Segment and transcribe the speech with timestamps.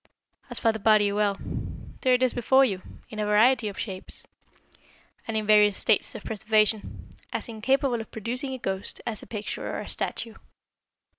[0.49, 1.37] As for the body well,
[2.01, 4.23] there it is before you, in a variety of shapes,
[5.27, 9.67] and in various states of preservation, as incapable of producing a ghost as a picture
[9.71, 10.33] or a statue.